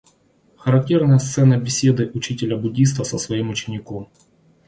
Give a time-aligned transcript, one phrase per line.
[0.57, 4.09] Характерная сцена беседы учителя-буддиста со своим учеником.